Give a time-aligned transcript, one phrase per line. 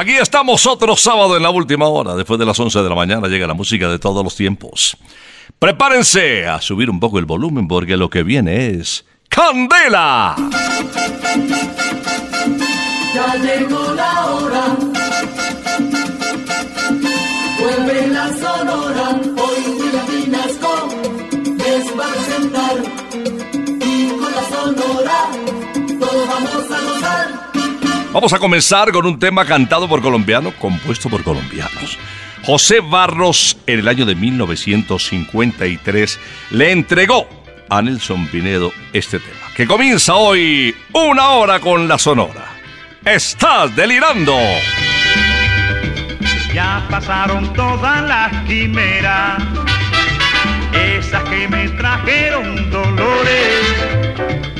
[0.00, 2.14] Aquí estamos otro sábado en la última hora.
[2.14, 4.96] Después de las 11 de la mañana llega la música de todos los tiempos.
[5.58, 10.36] Prepárense a subir un poco el volumen porque lo que viene es Candela.
[13.14, 14.64] Ya llegó la hora.
[17.60, 19.20] Vuelve la sonora.
[19.36, 20.88] Hoy William Vinasco
[21.58, 22.74] les va a.
[23.84, 25.39] Y con la sonora
[28.12, 31.96] Vamos a comenzar con un tema cantado por colombianos, compuesto por colombianos.
[32.42, 36.18] José Barros, en el año de 1953,
[36.50, 37.28] le entregó
[37.68, 42.46] a Nelson Pinedo este tema, que comienza hoy una hora con la Sonora.
[43.04, 44.36] ¡Estás delirando!
[46.52, 49.40] Ya pasaron todas las quimeras,
[50.72, 54.59] esas que me trajeron dolores.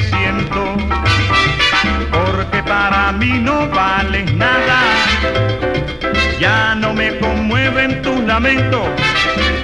[0.00, 0.76] Siento,
[2.10, 4.80] porque para mí no vales nada.
[6.40, 8.88] Ya no me conmueven tus lamentos,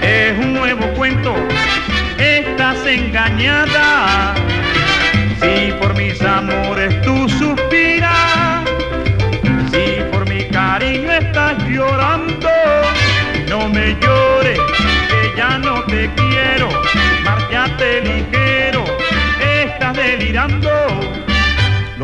[0.02, 1.34] es un nuevo cuento,
[2.18, 4.34] estás engañada.
[5.40, 7.19] Si por mis amores tú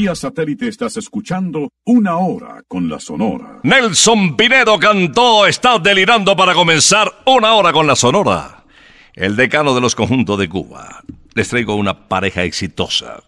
[0.00, 3.60] Vía satélite estás escuchando Una Hora con la Sonora.
[3.64, 8.64] Nelson Pinedo cantó Estás delirando para comenzar una hora con la Sonora.
[9.12, 11.02] El decano de los conjuntos de Cuba.
[11.34, 13.22] Les traigo una pareja exitosa.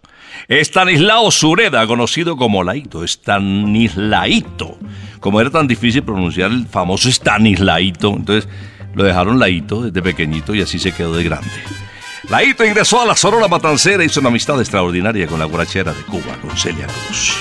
[0.48, 3.04] Estanislao Sureda, conocido como Laito.
[3.04, 4.78] Estanislaito.
[5.20, 8.48] Como era tan difícil pronunciar el famoso Estanislaito, entonces
[8.94, 11.50] lo dejaron Laito desde pequeñito y así se quedó de grande.
[12.28, 16.02] Laito ingresó a la Sonora Matancera y hizo una amistad extraordinaria con la guarachera de
[16.02, 17.36] Cuba, con Celia Cruz.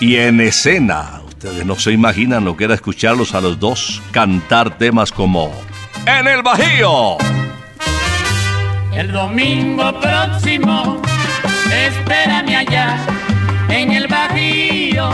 [0.00, 4.78] Y en escena, ustedes no se imaginan lo que era escucharlos a los dos cantar
[4.78, 5.52] temas como
[6.06, 7.18] En el Bajío.
[8.94, 11.00] El domingo próximo,
[11.70, 12.98] espérame allá
[13.68, 15.10] en el Bajío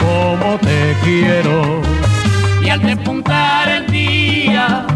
[0.00, 1.82] Como te quiero.
[2.62, 4.86] Y al despuntar el día,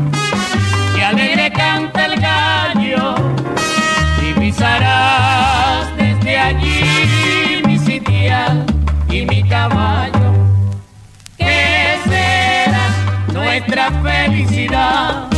[0.95, 3.15] que alegre canta el gallo,
[4.21, 8.65] divisarás desde allí mi sitial
[9.11, 10.33] y mi caballo.
[11.37, 12.89] ¿Qué será
[13.35, 15.32] nuestra felicidad?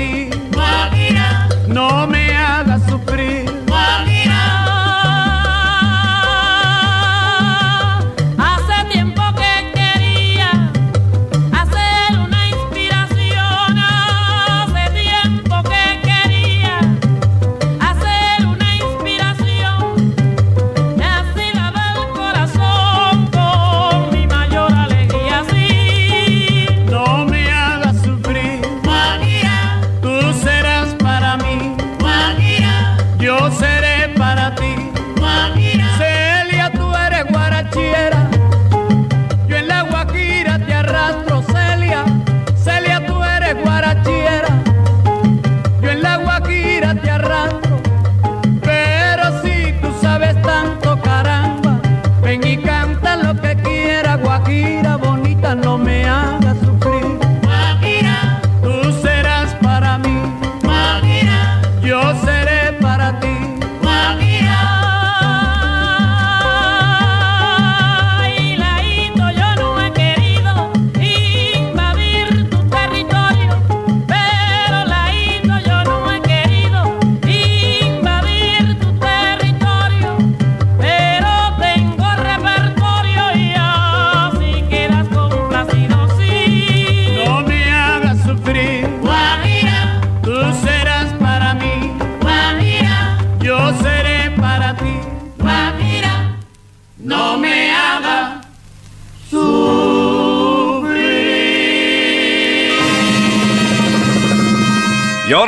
[0.00, 0.29] see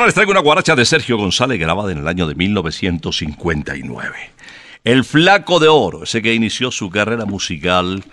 [0.05, 4.15] les traigo una guaracha de Sergio González grabada en el año de 1959.
[4.83, 8.03] El Flaco de Oro, ese que inició su carrera musical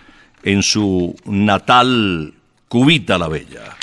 [0.42, 2.34] en su natal
[2.68, 3.76] Cubita la Bella,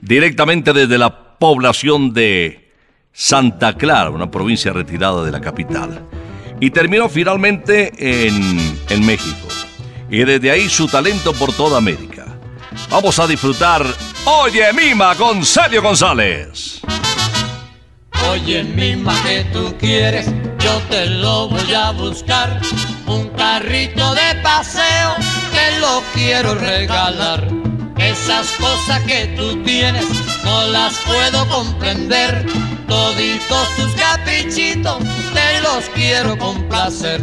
[0.00, 2.72] directamente desde la población de
[3.12, 6.08] Santa Clara, una provincia retirada de la capital,
[6.58, 9.48] y terminó finalmente en, en México.
[10.10, 12.26] Y desde ahí su talento por toda América.
[12.90, 13.84] Vamos a disfrutar
[14.24, 16.82] Oye Mima con Sergio González.
[18.32, 20.24] Oye, mima que tú quieres,
[20.58, 22.62] yo te lo voy a buscar.
[23.06, 25.14] Un carrito de paseo,
[25.52, 27.46] te lo quiero regalar.
[27.98, 30.06] Esas cosas que tú tienes,
[30.46, 32.46] no las puedo comprender.
[32.88, 34.96] Toditos tus caprichitos,
[35.34, 37.20] te los quiero complacer.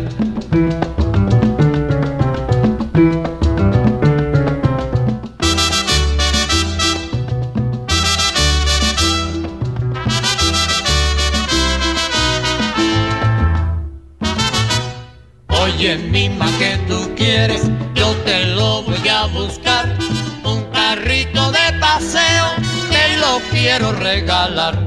[23.51, 24.77] Quiero regalar.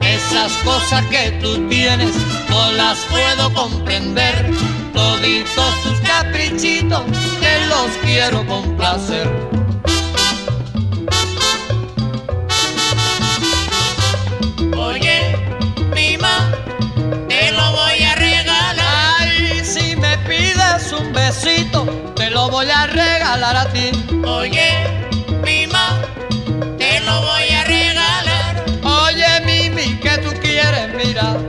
[0.00, 2.14] Esas cosas que tú tienes,
[2.48, 4.50] no las puedo comprender.
[4.94, 7.02] Toditos tus caprichitos,
[7.40, 9.28] te los quiero complacer.
[14.78, 15.36] Oye,
[15.94, 16.50] mima,
[17.28, 18.76] te lo voy a regalar.
[19.18, 21.84] Ay, si me pides un besito,
[22.14, 23.90] te lo voy a regalar a ti.
[24.26, 25.05] Oye,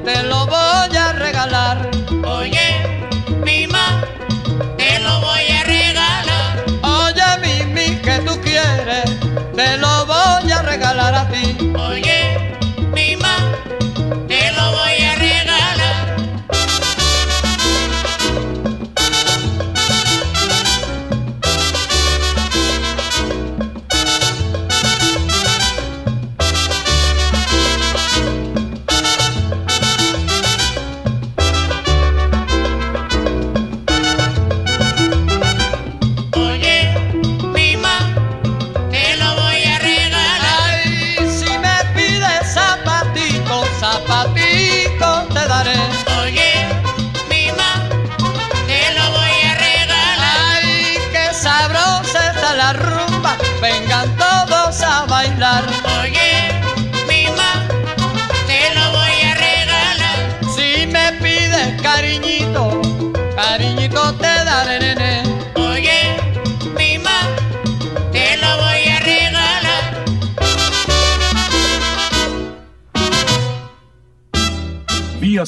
[0.07, 1.89] te lo voy a regalar.
[2.25, 2.67] Oye,
[3.43, 4.01] mima,
[4.77, 6.63] te lo voy a regalar.
[6.81, 9.03] Oye, Mimi, que tú quieres,
[9.53, 9.86] te lo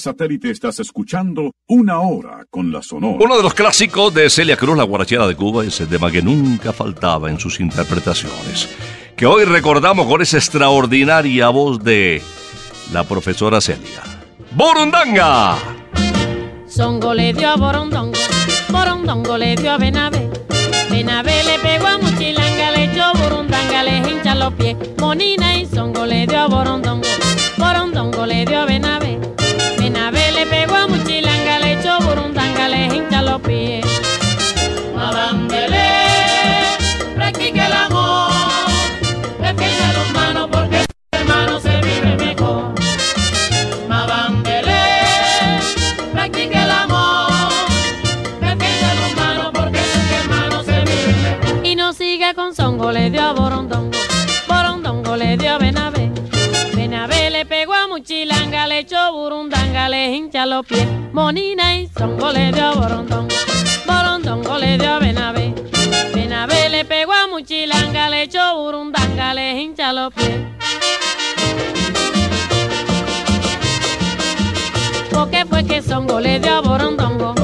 [0.09, 3.19] satélite estás escuchando Una Hora con la Sonora.
[3.23, 6.23] Uno de los clásicos de Celia Cruz, la guarachera de Cuba, es el tema que
[6.23, 8.67] nunca faltaba en sus interpretaciones,
[9.15, 12.23] que hoy recordamos con esa extraordinaria voz de
[12.91, 14.01] la profesora Celia.
[14.51, 15.57] ¡Borundanga!
[16.65, 18.17] Songo le dio a Borondongo,
[18.69, 20.27] Borondongo le dio a Benavé.
[20.89, 24.75] Benavé le pegó a Muchilanga, le echó Burundanga, le hincha los pies.
[24.97, 27.07] Monina y Songo le dio a Borondongo,
[27.57, 28.65] Borondongo le dio a.
[28.65, 29.08] Benavé
[61.11, 63.35] Monina y Songo le dio a Borondongo,
[63.87, 65.55] Borondongo le dio a Benavé.
[66.13, 70.37] Benavé le pegó a Muchilanga, le echó Burundanga, le hincha los pies.
[75.11, 77.38] Porque fue que Songo le dio a Borondongo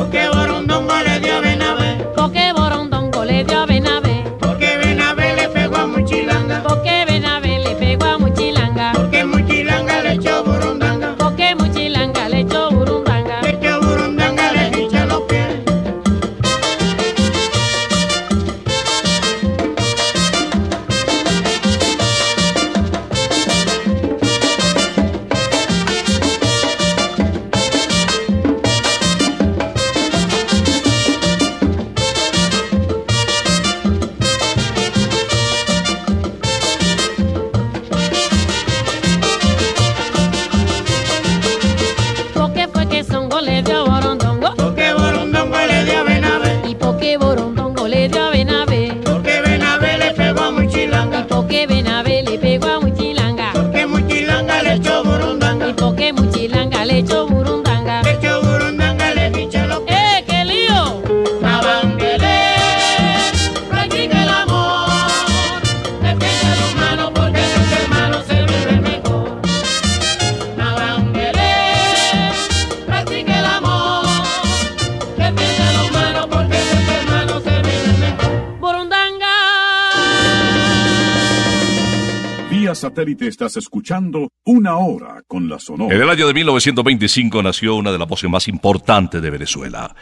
[83.28, 85.94] estás escuchando Una Hora con la Sonora.
[85.94, 89.94] En el año de 1925 nació una de las voces más importantes de Venezuela,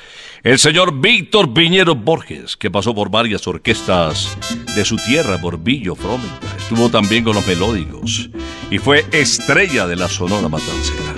[0.44, 4.38] el señor Víctor Piñero Borges, que pasó por varias orquestas
[4.76, 8.30] de su tierra, Borbillo, Frómenta, estuvo también con los melódicos
[8.70, 11.16] y fue estrella de la Sonora Matancera.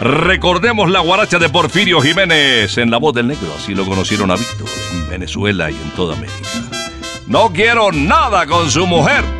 [0.00, 4.36] Recordemos la guaracha de Porfirio Jiménez en La Voz del Negro, así lo conocieron a
[4.36, 6.48] Víctor en Venezuela y en toda América.
[7.26, 9.39] No quiero nada con su mujer.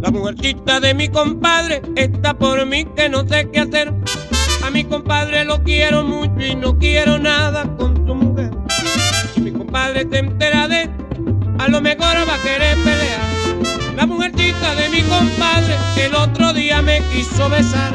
[0.00, 3.92] La mujercita de mi compadre está por mí que no sé qué hacer.
[4.64, 8.50] A mi compadre lo quiero mucho y no quiero nada con su mujer.
[9.34, 10.90] Si mi compadre se entera de,
[11.58, 13.96] a lo mejor va a querer pelear.
[13.96, 15.74] La mujercita de mi compadre
[16.04, 17.94] el otro día me quiso besar.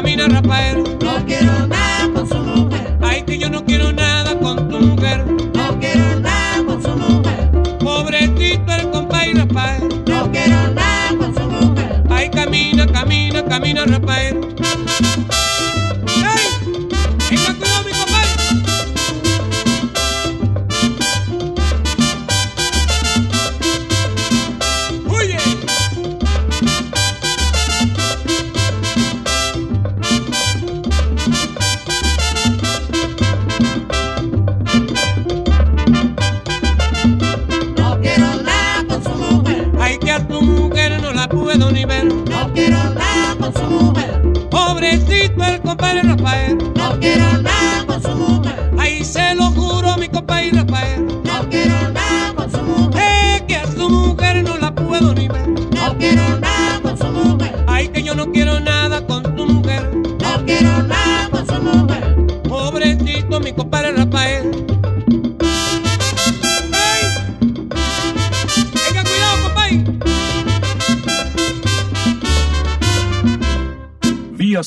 [0.00, 0.82] Camina, Rafael.
[1.02, 2.96] No quiero nada con su mujer.
[3.02, 5.26] Ay, que yo no quiero nada con tu mujer.
[5.54, 7.50] No quiero nada con su mujer.
[7.80, 9.82] Pobrecito el compadre Rafael.
[10.06, 12.02] No quiero nada con su mujer.
[12.08, 14.29] Ay, camina, camina, camina, Rafael.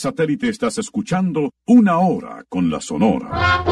[0.03, 3.63] Satélite estás escuchando Una Hora con la Sonora.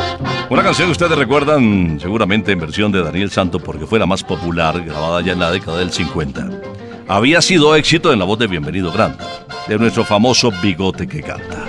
[0.49, 4.23] Una canción que ustedes recuerdan seguramente en versión de Daniel Santo porque fue la más
[4.23, 6.49] popular, grabada ya en la década del 50.
[7.09, 9.27] Había sido éxito en la voz de Bienvenido Granda,
[9.67, 11.65] de nuestro famoso bigote que canta.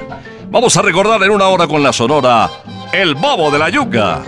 [0.48, 2.48] Vamos a recordar en una hora con la sonora
[2.92, 4.22] El Bobo de la Yuca.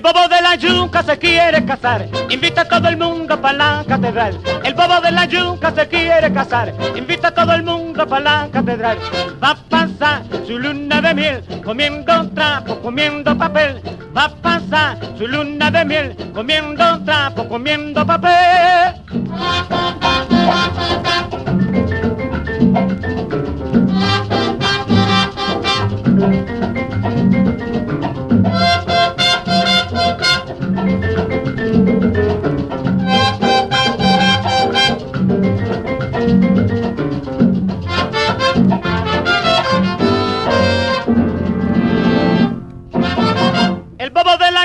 [0.00, 3.84] El bobo de la yuca se quiere casar, invita a todo el mundo para la
[3.86, 4.40] catedral.
[4.64, 8.48] El bobo de la yuca se quiere casar, invita a todo el mundo para la
[8.50, 8.96] catedral.
[9.44, 13.82] Va a pasar su luna de miel, comiendo trapo, comiendo papel.
[14.16, 18.94] Va a pasar su luna de miel, comiendo trapo, comiendo papel.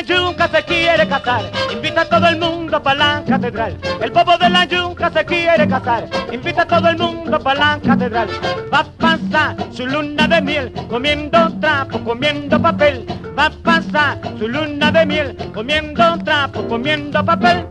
[0.05, 3.77] yuca se quiere casar, invita a todo el mundo para la catedral.
[4.01, 7.79] El bobo de la yuca se quiere casar, invita a todo el mundo para la
[7.79, 8.27] catedral.
[8.73, 13.05] Va a pasar su luna de miel, comiendo trapo, comiendo papel.
[13.37, 17.67] Va a pasar su luna de miel, comiendo trapo, comiendo papel.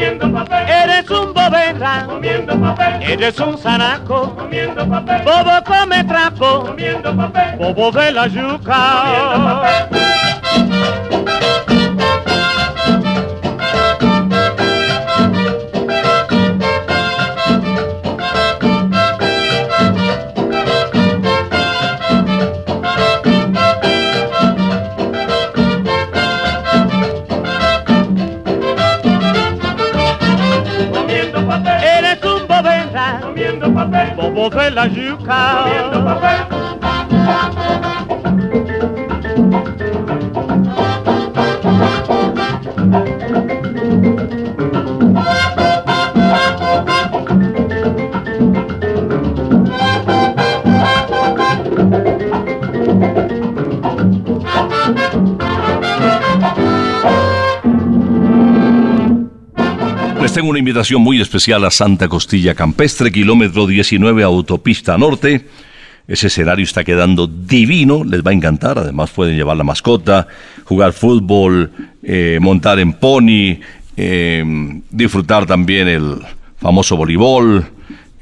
[0.00, 4.34] Comiendo papel, Eres un bobera, comiendo papel, eres un zanaco.
[4.34, 9.60] comiendo papel, Bobo come trapo, comiendo papel, bobo de la yuca.
[9.90, 11.39] comiendo
[34.20, 36.20] bobo de la comiendo
[60.40, 65.44] tengo una invitación muy especial a Santa Costilla Campestre, kilómetro 19, autopista norte.
[66.08, 68.78] Ese escenario está quedando divino, les va a encantar.
[68.78, 70.26] Además, pueden llevar la mascota,
[70.64, 71.70] jugar fútbol,
[72.02, 73.60] eh, montar en pony,
[73.98, 76.16] eh, disfrutar también el
[76.56, 77.66] famoso voleibol,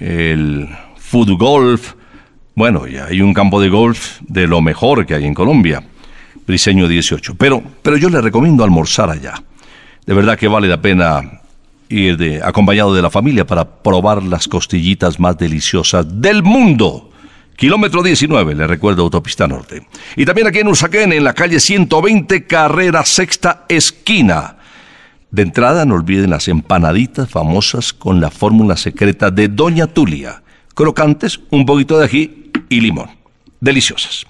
[0.00, 1.92] el foot golf.
[2.56, 5.84] Bueno, y hay un campo de golf de lo mejor que hay en Colombia,
[6.48, 7.36] Briseño 18.
[7.36, 9.34] Pero, pero yo les recomiendo almorzar allá.
[10.04, 11.42] De verdad que vale la pena
[11.88, 17.10] ir de- acompañado de la familia para probar las costillitas más deliciosas del mundo.
[17.56, 19.86] Kilómetro 19, le recuerdo Autopista Norte.
[20.16, 24.56] Y también aquí en Usaquén, en la calle 120, carrera sexta esquina.
[25.30, 30.42] De entrada, no olviden las empanaditas famosas con la fórmula secreta de Doña Tulia.
[30.74, 33.10] Crocantes, un poquito de ají y limón.
[33.60, 34.24] Deliciosas.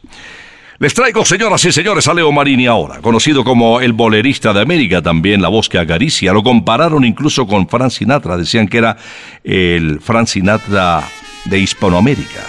[0.80, 5.02] Les traigo, señoras y señores, a Leo Marini ahora, conocido como el bolerista de América,
[5.02, 6.32] también la voz que acaricia.
[6.32, 8.96] Lo compararon incluso con Frank Sinatra, decían que era
[9.42, 11.02] el Frank Sinatra
[11.46, 12.44] de Hispanoamérica.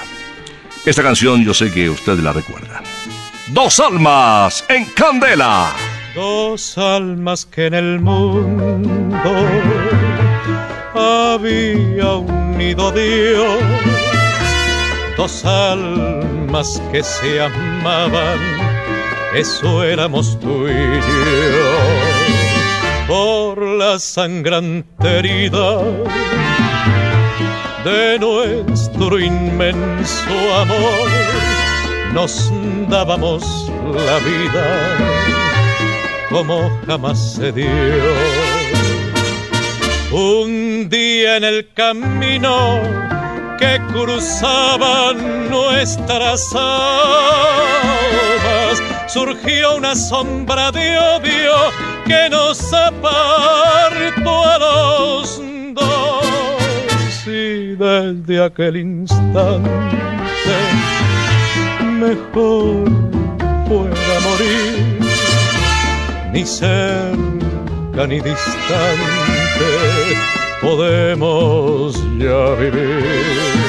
[0.86, 2.84] Esta canción yo sé que ustedes la recuerdan.
[3.48, 5.72] Dos almas en candela.
[6.14, 9.48] Dos almas que en el mundo
[10.94, 13.58] había unido Dios,
[15.18, 16.19] dos almas
[16.92, 18.40] que se amaban,
[19.36, 21.72] eso éramos tú y yo.
[23.08, 25.80] Por la sangrante herida
[27.84, 31.10] de nuestro inmenso amor,
[32.14, 32.52] nos
[32.90, 34.98] dábamos la vida
[36.32, 37.68] como jamás se dio.
[40.12, 43.19] Un día en el camino
[43.60, 48.02] que cruzaban nuestras almas,
[49.08, 51.54] surgió una sombra de odio
[52.06, 55.42] que nos apartó a los
[55.74, 57.28] dos.
[57.28, 59.70] Y desde aquel instante,
[61.84, 62.90] mejor
[63.68, 65.00] fuera morir
[66.32, 69.60] ni cerca ni distante
[70.62, 73.69] podemos ya vivir.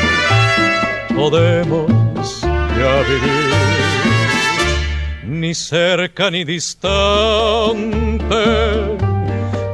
[1.21, 3.53] podemos ya vivir,
[5.23, 6.95] ni cerca ni distante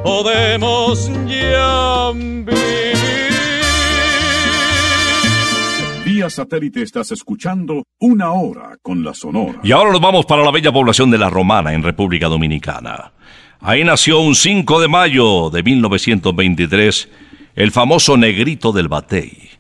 [0.04, 2.54] podemos ya vivir.
[6.04, 9.62] Vía satélite estás escuchando Una Hora con la Sonora.
[9.64, 13.14] Y ahora nos vamos para la bella población de La Romana, en República Dominicana.
[13.62, 17.10] Ahí nació un 5 de mayo de 1923
[17.56, 19.57] el famoso negrito del batey,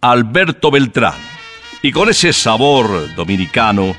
[0.00, 1.14] Alberto Beltrán.
[1.82, 3.94] Y con ese sabor dominicano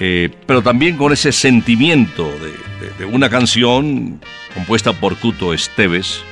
[0.00, 4.20] eh, pero también con ese sentimiento de, de- una canción
[4.54, 6.24] compuesta por Cuto Esteves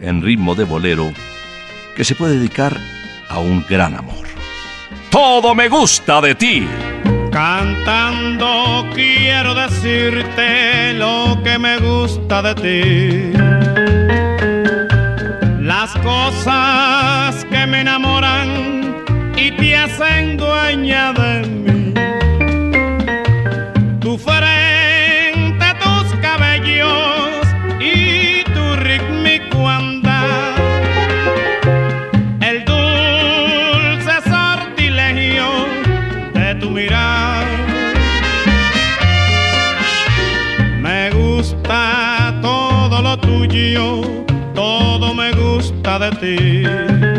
[0.00, 1.12] en ritmo de bolero
[1.94, 2.76] que se puede dedicar
[3.28, 4.26] a un gran amor.
[5.10, 6.66] Todo me gusta de ti.
[7.30, 13.38] Cantando quiero decirte lo que me gusta de ti.
[15.60, 17.01] Las cosas
[17.72, 19.02] me enamoran
[19.34, 21.94] y te hacen dueña de mí.
[23.98, 27.30] Tu frente, tus cabellos
[27.80, 30.54] y tu rítmico andar.
[32.42, 35.48] El dulce sortilegio
[36.34, 37.46] de tu mirar.
[40.78, 44.02] Me gusta todo lo tuyo,
[44.54, 47.11] todo me gusta de ti.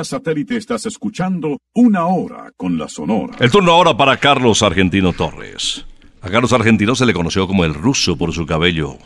[0.00, 3.36] Vía satélite estás escuchando Una Hora con la Sonora.
[3.38, 5.84] El turno ahora para Carlos Argentino Torres.
[6.22, 8.96] A Carlos Argentino se le conoció como el ruso por su cabello,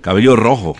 [0.00, 0.74] cabello rojo.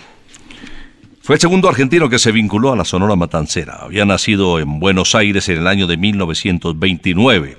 [1.20, 3.80] Fue el segundo argentino que se vinculó a la Sonora Matancera.
[3.82, 7.58] Había nacido en Buenos Aires en el año de 1929.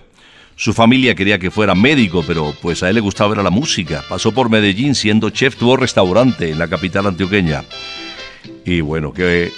[0.55, 4.03] Su familia quería que fuera médico, pero pues a él le gustaba ver la música.
[4.09, 7.63] Pasó por Medellín siendo chef, tuvo restaurante en la capital antioqueña.
[8.65, 9.51] Y bueno, qué,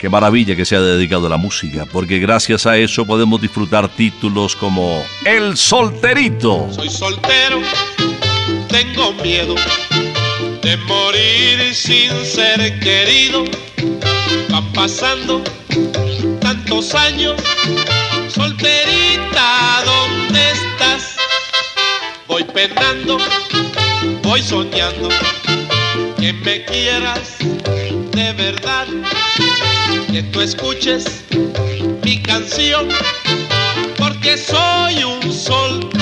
[0.00, 3.86] qué maravilla que se ha dedicado a la música, porque gracias a eso podemos disfrutar
[3.86, 6.72] títulos como El Solterito.
[6.72, 7.60] Soy soltero,
[8.68, 9.54] tengo miedo
[10.62, 13.44] de morir sin ser querido.
[14.48, 15.42] Van pasando
[16.40, 17.38] tantos años,
[18.28, 21.16] solterita, ¿dónde estás?
[22.26, 23.18] Voy penando,
[24.22, 25.10] voy soñando
[26.18, 27.36] que me quieras
[28.12, 28.49] de verdad,
[30.20, 31.24] que tú escuches
[32.04, 32.88] mi canción,
[33.96, 35.99] porque soy un soltero.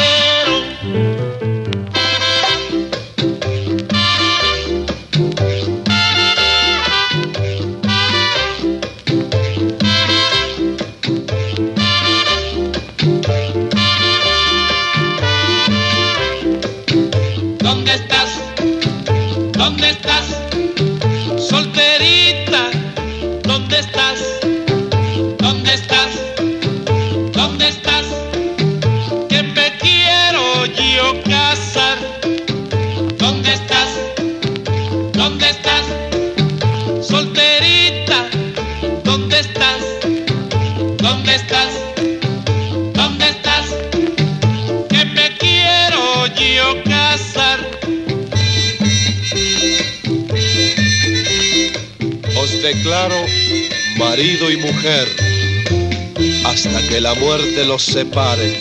[56.98, 58.58] Que la muerte los separe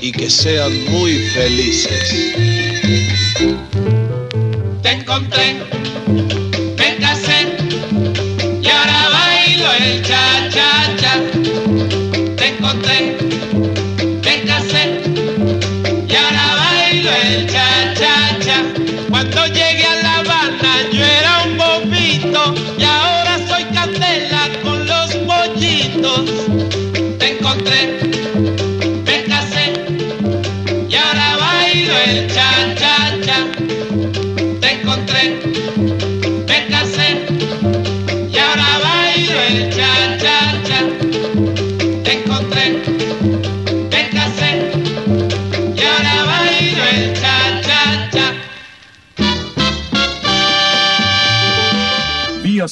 [0.00, 2.34] y que sean muy felices.
[4.82, 5.56] Te encontré,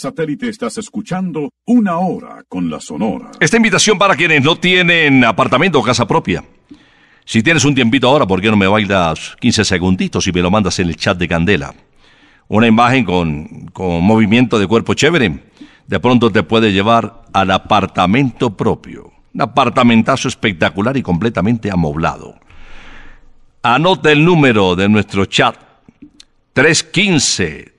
[0.06, 3.32] satélite estás escuchando Una Hora con la Sonora.
[3.40, 6.44] Esta invitación para quienes no tienen apartamento o casa propia.
[7.24, 10.48] Si tienes un tiempito ahora, ¿por qué no me bailas 15 segunditos y me lo
[10.48, 11.74] mandas en el chat de Candela?
[12.46, 15.42] Una imagen con, con movimiento de cuerpo chévere.
[15.88, 19.10] De pronto te puede llevar al apartamento propio.
[19.34, 22.36] Un apartamentazo espectacular y completamente amoblado.
[23.60, 25.56] Anota el número de nuestro chat.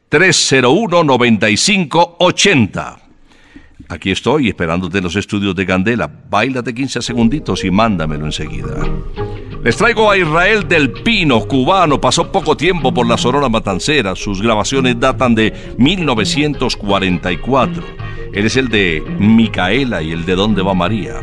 [0.10, 3.08] 315-301-9580.
[3.90, 6.12] Aquí estoy esperándote en los estudios de Candela.
[6.30, 8.86] Báilate 15 segunditos y mándamelo enseguida.
[9.64, 12.02] Les traigo a Israel del Pino, cubano.
[12.02, 14.16] Pasó poco tiempo por la Sonora Matancera.
[14.16, 17.84] Sus grabaciones datan de 1944.
[18.34, 21.22] Él es el de Micaela y el de ¿Dónde va María?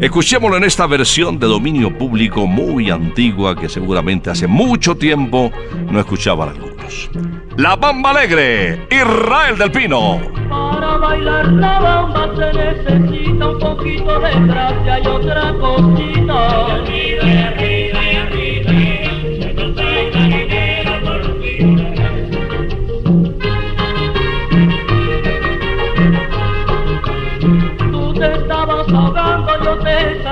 [0.00, 5.50] Escuchémoslo en esta versión de dominio público muy antigua que seguramente hace mucho tiempo
[5.90, 7.10] no escuchaban algunos.
[7.56, 10.20] La Bamba Alegre, Israel del Pino.
[10.48, 16.78] Para bailar la bamba se necesita un poquito de gracia y otra cosita.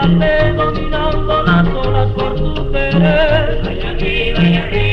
[0.08, 3.60] Dominando las olas por tu querer.
[3.64, 4.85] Y arriba, y arriba,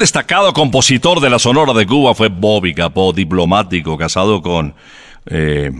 [0.00, 4.74] destacado compositor de la Sonora de Cuba fue Bobby Capó, diplomático, casado con
[5.26, 5.70] eh,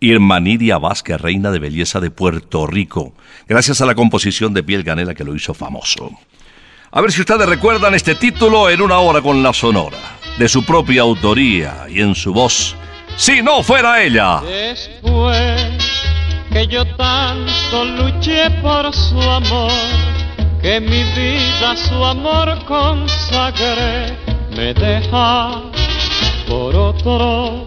[0.00, 3.12] Irma Nidia Vázquez, reina de belleza de Puerto Rico,
[3.46, 6.10] gracias a la composición de Piel Canela que lo hizo famoso.
[6.90, 9.98] A ver si ustedes recuerdan este título en una hora con la Sonora,
[10.38, 12.74] de su propia autoría y en su voz,
[13.18, 14.40] Si no fuera ella.
[14.40, 15.60] Después
[16.50, 19.70] que yo tanto luché por su amor,
[20.66, 24.16] que mi vida a su amor consagré,
[24.56, 25.62] me deja
[26.48, 27.64] por otro.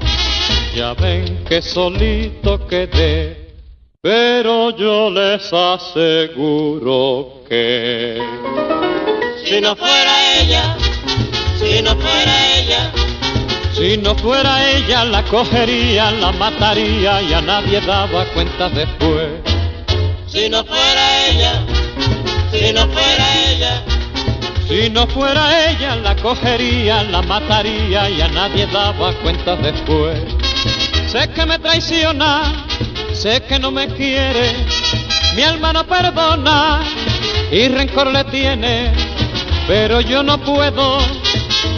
[0.76, 3.54] Ya ven que solito quedé,
[4.02, 8.22] pero yo les aseguro que
[9.46, 10.76] Si no fuera ella,
[11.58, 12.92] si no fuera ella,
[13.78, 19.30] si no fuera ella la cogería, la mataría y a nadie daba cuenta después.
[20.28, 21.79] si no fuera ella,
[22.52, 23.84] si no fuera ella,
[24.68, 30.20] Si no fuera ella la cogería, la mataría y a nadie daba cuenta después.
[31.08, 32.66] Sé que me traiciona,
[33.14, 34.56] sé que no me quiere,
[35.36, 36.82] Mi alma no perdona
[37.52, 38.92] y rencor le tiene,
[39.68, 41.00] pero yo no puedo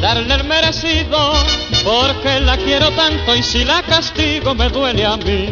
[0.02, 1.34] darle el merecido
[1.84, 5.50] porque la quiero tanto y si la castigo me duele a mí.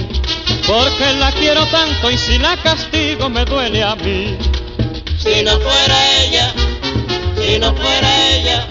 [0.67, 4.38] Porque la quiero tanto y si la castigo me duele a mí.
[5.20, 6.53] Si no fuera ella,
[7.38, 8.67] si no fuera ella,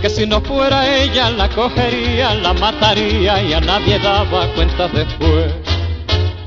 [0.00, 5.52] Que si no fuera ella la cogería, la mataría y a nadie daba cuenta después.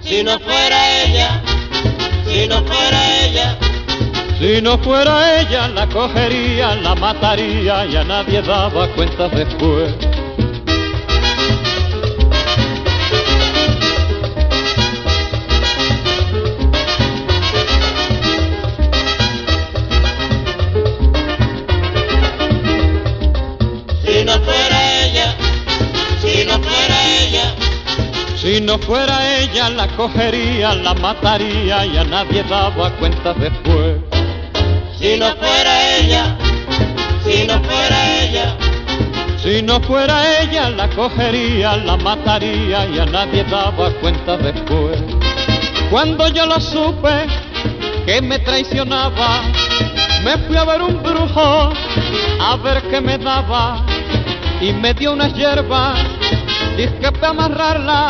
[0.03, 1.41] si no fuera ella,
[2.25, 3.57] si no fuera ella,
[4.39, 9.93] Si no fuera ella la cogería, la mataría y a nadie daba cuenta después.
[28.57, 33.97] Si no fuera ella la cogería, la mataría y a nadie daba cuenta después.
[34.99, 36.35] si no fuera ella,
[37.23, 38.57] si no fuera ella,
[39.37, 45.03] Si no fuera ella la cogería, la mataría y a nadie daba cuenta después.
[45.91, 47.27] Cuando yo lo supe
[48.07, 49.43] que me traicionaba,
[50.23, 51.73] me fui a ver un brujo
[52.41, 53.85] a ver qué me daba
[54.59, 55.99] y me dio unas hierbas,
[56.75, 58.09] dije para amarrarla,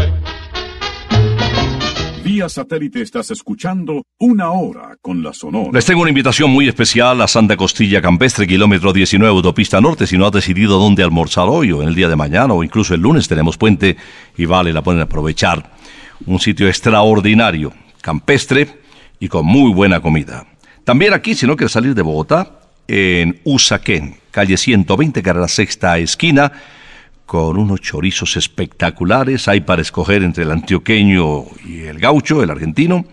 [2.31, 5.71] Vía satélite estás escuchando Una Hora con la Sonora.
[5.73, 10.07] Les tengo una invitación muy especial a Santa Costilla Campestre, kilómetro 19, autopista norte.
[10.07, 12.93] Si no has decidido dónde almorzar hoy o en el día de mañana o incluso
[12.93, 13.97] el lunes tenemos puente
[14.37, 15.73] y vale la pena aprovechar.
[16.25, 18.79] Un sitio extraordinario, campestre
[19.19, 20.47] y con muy buena comida.
[20.85, 26.53] También aquí, si no quieres salir de Bogotá, en Usaquén, calle 120, carrera sexta esquina,
[27.31, 29.47] con unos chorizos espectaculares.
[29.47, 33.05] Hay para escoger entre el antioqueño y el gaucho, el argentino.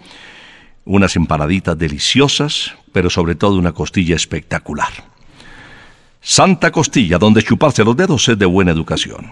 [0.84, 4.88] Unas empanaditas deliciosas, pero sobre todo una costilla espectacular.
[6.20, 9.30] Santa Costilla, donde chuparse los dedos es de buena educación.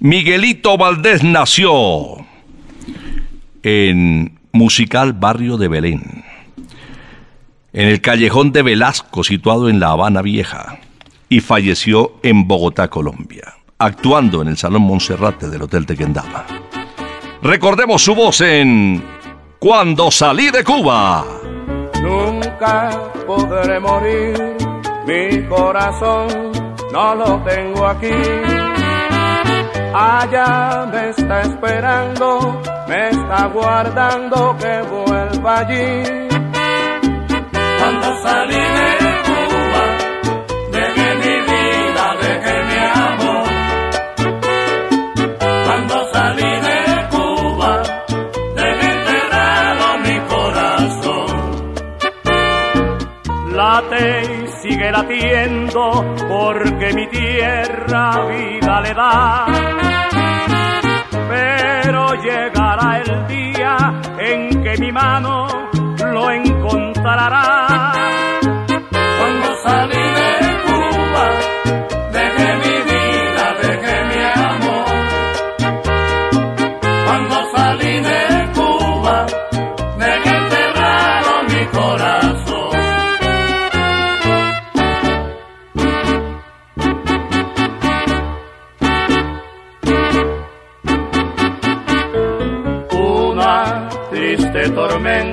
[0.00, 2.18] Miguelito Valdés nació
[3.62, 6.24] en Musical Barrio de Belén,
[7.72, 10.78] en el callejón de Velasco, situado en La Habana Vieja,
[11.30, 16.44] y falleció en Bogotá, Colombia, actuando en el Salón Monserrate del Hotel Tequendama.
[17.42, 19.02] Recordemos su voz en
[19.58, 21.24] Cuando salí de Cuba.
[22.02, 22.90] Nunca
[23.26, 24.56] podré morir,
[25.06, 26.28] mi corazón
[26.92, 28.12] no lo tengo aquí.
[29.94, 36.02] Allá me está esperando, me está guardando que vuelva allí.
[37.78, 39.09] Cuando salí de
[54.62, 59.46] Sigue latiendo porque mi tierra vida le da.
[61.28, 63.76] Pero llegará el día
[64.18, 65.46] en que mi mano
[66.12, 67.92] lo encontrará.
[69.18, 70.59] Cuando salí de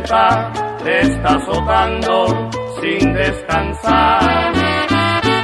[0.07, 2.49] te está azotando
[2.81, 4.53] sin descansar.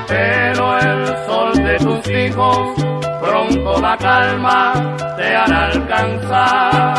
[0.08, 2.70] Pero el sol de tus hijos
[3.22, 4.74] pronto la calma
[5.18, 6.94] te hará alcanzar.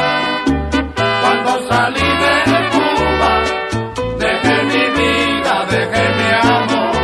[1.23, 2.37] Cuando salí de
[2.75, 3.33] Cuba,
[4.19, 6.97] dejé mi vida, dejé mi amor.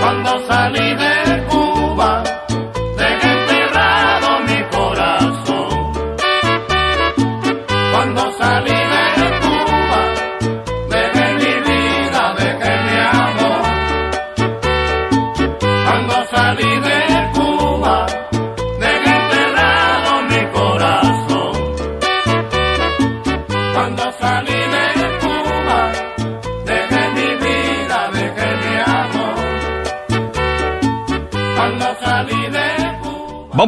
[0.00, 1.09] Cuando salí de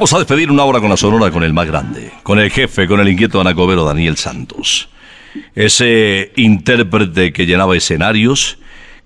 [0.02, 2.88] Vamos a despedir una hora con la sonora con el más grande, con el jefe,
[2.88, 4.88] con el inquieto anacobero Daniel Santos.
[5.54, 8.58] Ese intérprete que llenaba escenarios,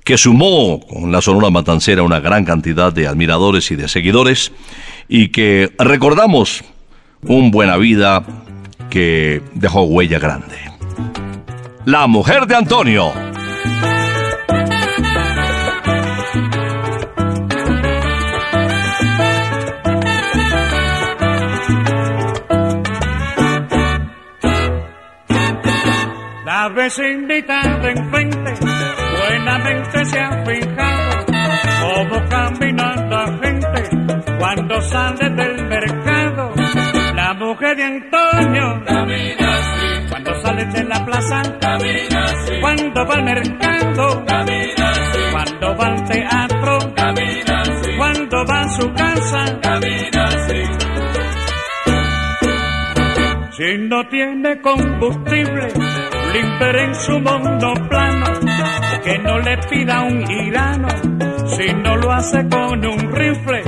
[0.05, 4.53] que sumó con la sonora matancera una gran cantidad de admiradores y de seguidores,
[5.07, 6.65] y que recordamos
[7.25, 8.25] un buena vida
[8.89, 10.57] que dejó huella grande.
[11.85, 13.13] La mujer de Antonio.
[26.67, 28.55] La vecinita de enfrente
[29.17, 31.27] buenamente se ha fijado
[31.81, 36.53] cómo camina la gente cuando sale del mercado.
[37.15, 40.09] La mujer de Antonio camina así.
[40.11, 42.61] Cuando sale de la plaza camina así.
[42.61, 45.21] Cuando va al mercado camina así.
[45.31, 47.97] Cuando va al teatro camina así.
[47.97, 50.63] Cuando va a su casa camina así.
[53.53, 55.86] Si no tiene combustible,
[56.37, 58.27] limper en su mundo plano,
[59.03, 60.89] que no le pida un irano,
[61.47, 63.63] si no lo hace con un rifle.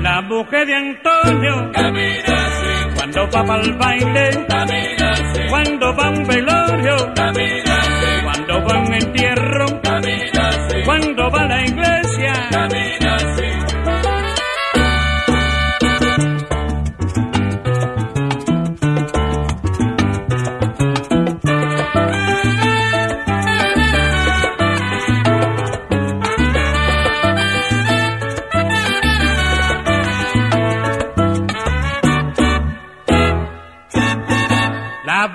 [0.00, 2.96] La mujer de Antonio camina así.
[2.96, 5.40] Cuando va para el baile, camina así.
[5.48, 8.22] Cuando va a un velorio, camina así.
[8.24, 10.76] Cuando va a un entierro, camina así.
[10.84, 11.83] Cuando va a la iglesia,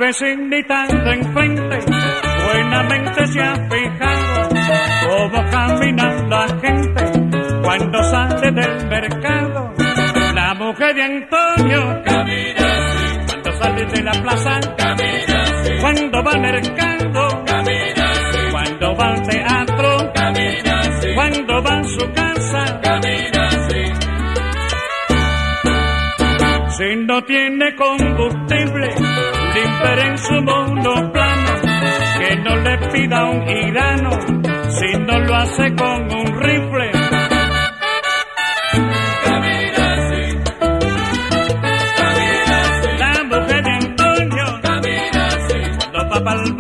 [0.10, 1.80] Vecinita de enfrente
[2.44, 4.50] buenamente se ha fijado
[5.08, 7.04] cómo camina la gente
[7.62, 9.72] cuando sale del mercado.
[10.34, 13.28] La mujer de Antonio camina así.
[13.28, 15.72] Cuando sale de la plaza camina así.
[15.80, 18.40] Cuando va al mercado camina así.
[18.52, 21.14] Cuando va al teatro camina así.
[21.14, 23.84] Cuando va a su casa camina así.
[26.80, 28.96] Si no tiene combustible,
[29.60, 31.52] limper en su mundo plano,
[32.20, 34.12] que no le pida un irano,
[34.70, 36.92] si no lo hace con un rifle.
[43.00, 45.60] La mujer de Antonio camina así.
[45.92, 46.59] Cuando va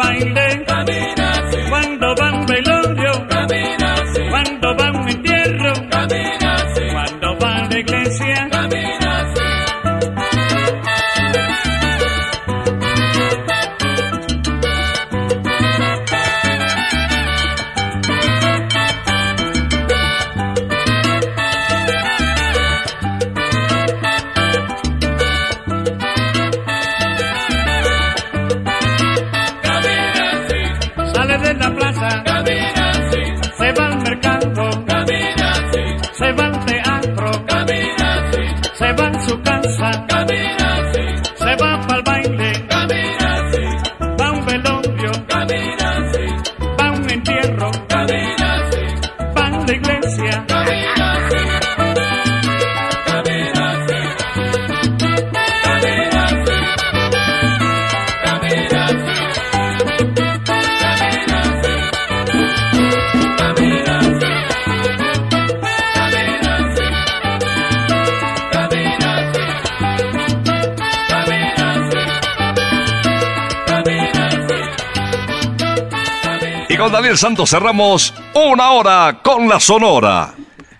[77.19, 80.33] Santos cerramos una hora con la Sonora.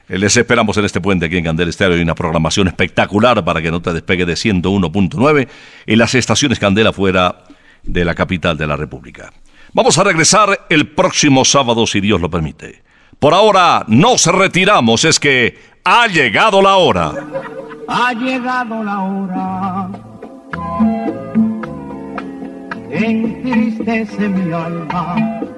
[0.08, 3.70] Les esperamos en este puente aquí en Candel Estéreo y una programación espectacular para que
[3.70, 5.50] no te despegue de 101.9
[5.86, 7.44] y las estaciones Candela fuera
[7.84, 9.34] de la capital de la República.
[9.74, 12.84] Vamos a regresar el próximo sábado si Dios lo permite.
[13.20, 17.12] Por ahora nos retiramos, es que ha llegado la hora.
[17.90, 19.90] Ha llegado la hora.
[22.92, 25.58] Entristece mi alma.